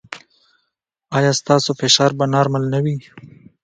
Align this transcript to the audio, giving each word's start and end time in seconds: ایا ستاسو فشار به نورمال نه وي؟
ایا 1.17 1.31
ستاسو 1.41 1.71
فشار 1.81 2.11
به 2.17 2.25
نورمال 2.35 2.63
نه 2.73 2.79
وي؟ 2.83 2.97